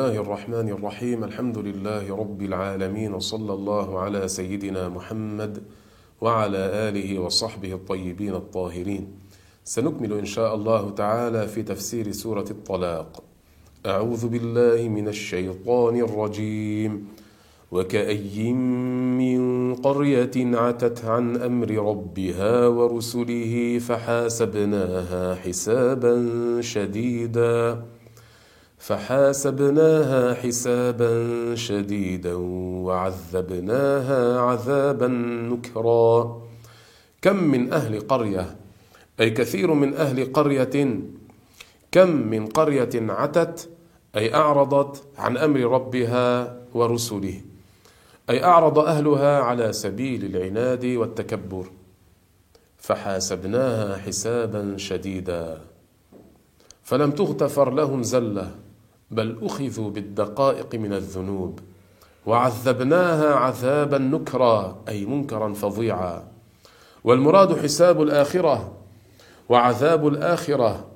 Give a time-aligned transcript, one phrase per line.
[0.00, 5.62] الرحمن الرحيم الحمد لله رب العالمين وصلى الله على سيدنا محمد
[6.20, 9.08] وعلى آله وصحبه الطيبين الطاهرين
[9.64, 13.22] سنكمل إن شاء الله تعالى في تفسير سورة الطلاق
[13.86, 17.08] أعوذ بالله من الشيطان الرجيم
[17.72, 26.14] وكأي من قرية عتت عن أمر ربها ورسله فحاسبناها حسابا
[26.60, 27.82] شديدا
[28.82, 31.12] فحاسبناها حسابا
[31.54, 32.34] شديدا
[32.84, 35.06] وعذبناها عذابا
[35.50, 36.42] نكرا.
[37.22, 38.56] كم من أهل قرية
[39.20, 41.00] أي كثير من أهل قرية
[41.92, 43.68] كم من قرية عتت
[44.16, 47.40] أي أعرضت عن أمر ربها ورسله
[48.30, 51.66] أي أعرض أهلها على سبيل العناد والتكبر.
[52.78, 55.60] فحاسبناها حسابا شديدا.
[56.82, 58.61] فلم تغتفر لهم زلة.
[59.12, 61.58] بل أخذوا بالدقائق من الذنوب
[62.26, 66.24] وعذبناها عذابا نكرا أي منكرا فظيعا.
[67.04, 68.72] والمراد حساب الآخرة
[69.48, 70.86] وعذاب الآخرة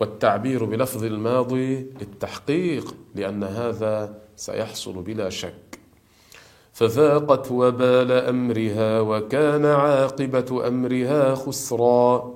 [0.00, 5.78] والتعبير بلفظ الماضي للتحقيق لأن هذا سيحصل بلا شك.
[6.72, 12.34] فذاقت وبال أمرها وكان عاقبة أمرها خسرا.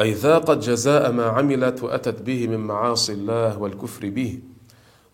[0.00, 4.38] أي ذاقت جزاء ما عملت وأتت به من معاصي الله والكفر به.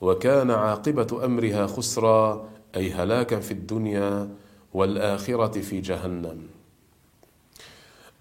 [0.01, 4.29] وكان عاقبة أمرها خسرا أي هلاكا في الدنيا
[4.75, 6.39] والآخرة في جهنم.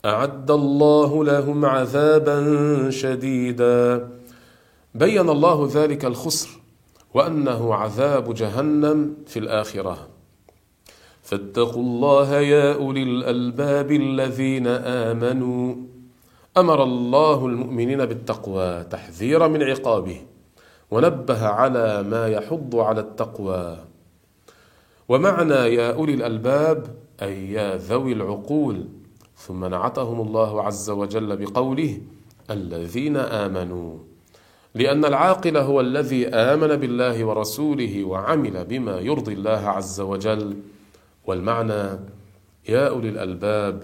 [0.06, 4.10] أعد الله لهم عذابا شديدا.
[4.96, 6.50] بين الله ذلك الخسر
[7.14, 10.08] وأنه عذاب جهنم في الآخرة.
[11.24, 15.76] فاتقوا الله يا أولي الألباب الذين آمنوا.
[16.58, 20.22] أمر الله المؤمنين بالتقوى تحذيرا من عقابه
[20.92, 23.78] ونبه على ما يحض على التقوى.
[25.10, 26.88] ومعنى يا أولي الألباب
[27.22, 28.88] أي يا ذوي العقول
[29.38, 32.02] ثم نعتهم الله عز وجل بقوله
[32.52, 33.98] الذين آمنوا.
[34.76, 40.58] لأن العاقل هو الذي آمن بالله ورسوله وعمل بما يرضي الله عز وجل.
[41.26, 42.00] والمعنى
[42.70, 43.84] يا أولي الألباب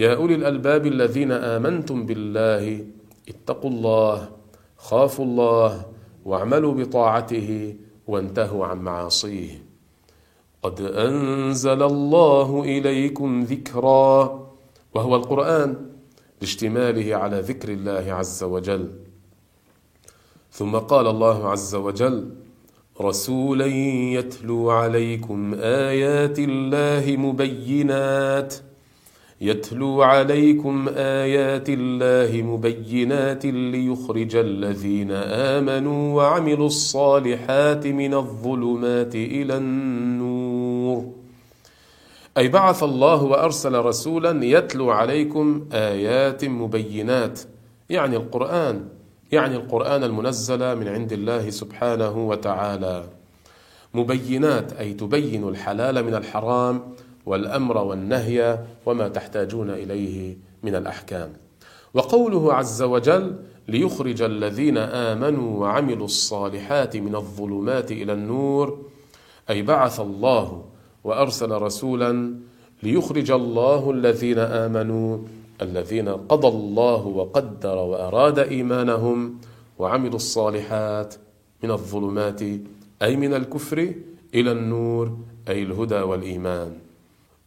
[0.00, 2.84] يا أولي الألباب الذين آمنتم بالله
[3.28, 4.28] اتقوا الله
[4.76, 5.86] خافوا الله
[6.24, 7.74] واعملوا بطاعته
[8.06, 9.62] وانتهوا عن معاصيه.
[10.62, 14.12] قد أنزل الله إليكم ذكرا
[14.94, 15.76] وهو القرآن
[16.40, 18.90] لاشتماله على ذكر الله عز وجل.
[20.52, 22.30] ثم قال الله عز وجل
[23.00, 23.66] رسولا
[24.16, 28.54] يتلو عليكم آيات الله مبينات.
[29.40, 41.12] يتلو عليكم آيات الله مبينات ليخرج الذين آمنوا وعملوا الصالحات من الظلمات إلى النور.
[42.38, 47.40] أي بعث الله وأرسل رسولا يتلو عليكم آيات مبينات
[47.90, 48.88] يعني القرآن
[49.32, 53.04] يعني القرآن المنزل من عند الله سبحانه وتعالى.
[53.94, 56.82] مبينات أي تبين الحلال من الحرام
[57.26, 61.32] والأمر والنهي وما تحتاجون إليه من الأحكام.
[61.94, 63.36] وقوله عز وجل
[63.68, 68.78] ليخرج الذين آمنوا وعملوا الصالحات من الظلمات إلى النور
[69.50, 70.64] أي بعث الله
[71.04, 72.34] وأرسل رسولا
[72.82, 75.18] ليخرج الله الذين آمنوا
[75.62, 79.38] الذين قضى الله وقدر وأراد إيمانهم
[79.78, 81.14] وعملوا الصالحات
[81.62, 82.42] من الظلمات
[83.02, 83.94] أي من الكفر
[84.34, 86.85] إلى النور أي الهدى والإيمان.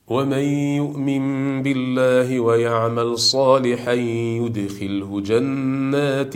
[0.09, 0.43] ومن
[0.81, 1.23] يؤمن
[1.63, 3.93] بالله ويعمل صالحا
[4.41, 6.33] يدخله جنات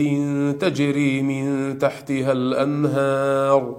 [0.62, 3.76] تجري من تحتها الأنهار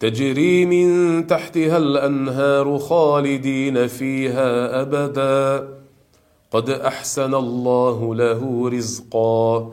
[0.00, 5.68] تجري من تحتها الأنهار خالدين فيها أبدا.
[6.50, 9.72] قد أحسن الله له رزقا.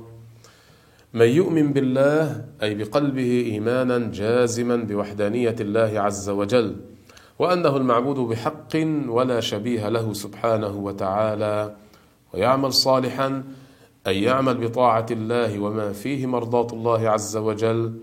[1.14, 6.76] من يؤمن بالله أي بقلبه إيمانا جازما بوحدانية الله عز وجل
[7.40, 8.76] وأنه المعبود بحق
[9.08, 11.76] ولا شبيه له سبحانه وتعالى
[12.34, 13.44] ويعمل صالحا
[14.08, 18.00] أي يعمل بطاعة الله وما فيه مرضاة الله عز وجل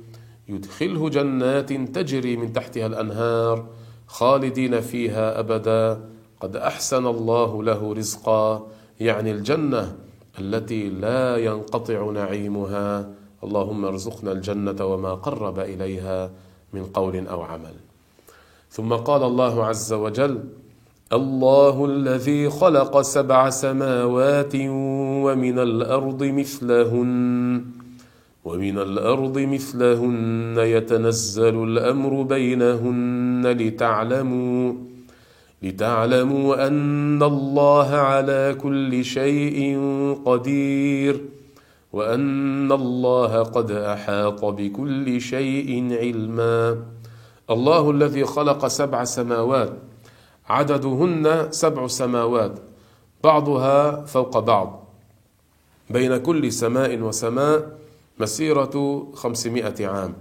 [0.49, 3.67] يدخله جنات تجري من تحتها الأنهار
[4.07, 6.09] خالدين فيها أبدا.
[6.41, 8.67] قد أحسن الله له رزقا
[9.01, 9.97] يعني الجنة
[10.39, 13.11] التي لا ينقطع نعيمها.
[13.45, 16.31] اللهم ارزقنا الجنة وما قرب إليها
[16.73, 17.75] من قول أو عمل.
[18.73, 20.39] ثم قال الله عز وجل
[21.13, 24.55] الله الذي خلق سبع سماوات
[25.25, 27.65] ومن الأرض مثلهن
[28.45, 34.73] ومن الأرض مثلهن يتنزل الأمر بينهن لتعلموا
[35.63, 39.79] لتعلموا أن الله على كل شيء
[40.25, 41.21] قدير
[41.93, 46.77] وأن الله قد أحاط بكل شيء علما.
[47.53, 49.73] الله الذي خلق سبع سماوات
[50.49, 52.55] عددهن سبع سماوات
[53.25, 54.89] بعضها فوق بعض.
[55.91, 57.79] بين كل سماء وسماء
[58.21, 60.13] مسيرة خمسمائة عام.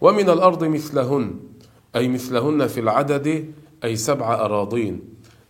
[0.00, 1.40] ومن الأرض مثلهن
[1.96, 3.52] أي مثلهن في العدد
[3.84, 5.00] أي سبع أراضين.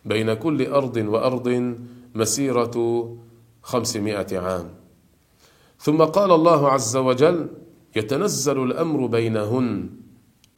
[0.04, 1.74] بين كل أرض وأرض
[2.14, 2.76] مسيرة
[3.62, 4.68] خمسمائة عام.
[5.80, 7.48] ثم قال الله عز وجل
[7.96, 9.90] يتنزل الأمر بينهن.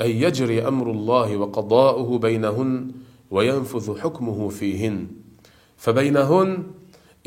[0.00, 2.90] أي يجري أمر الله وقضاؤه بينهن
[3.30, 5.06] وينفذ حكمه فيهن.
[5.76, 6.62] فبينهن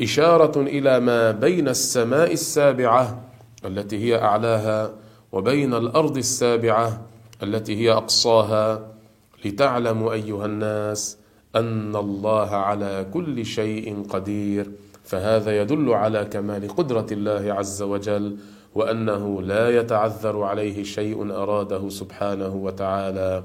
[0.00, 3.22] إشارة إلى ما بين السماء السابعة
[3.64, 4.92] التي هي أعلاها
[5.32, 7.02] وبين الأرض السابعة
[7.42, 8.92] التي هي أقصاها
[9.44, 11.18] لتعلموا أيها الناس
[11.56, 14.70] أن الله على كل شيء قدير.
[15.04, 18.36] فهذا يدل على كمال قدرة الله عز وجل
[18.76, 23.44] وأنه لا يتعذر عليه شيء أراده سبحانه وتعالى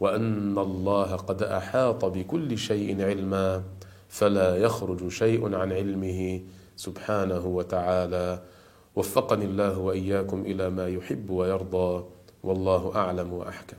[0.00, 3.62] وأن الله قد أحاط بكل شيء علما
[4.08, 6.40] فلا يخرج شيء عن علمه
[6.76, 8.42] سبحانه وتعالى.
[8.96, 12.04] وفقني الله وإياكم إلى ما يحب ويرضى
[12.42, 13.76] والله أعلم وأحكم.